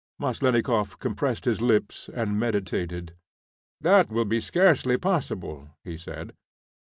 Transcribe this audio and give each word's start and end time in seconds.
Maslennikoff 0.19 0.97
compressed 0.97 1.45
his 1.45 1.61
lips 1.61 2.09
and 2.11 2.39
meditated. 2.39 3.13
"That 3.79 4.09
will 4.09 4.25
be 4.25 4.41
scarcely 4.41 4.97
possible," 4.97 5.69
he 5.83 5.95
said. 5.95 6.33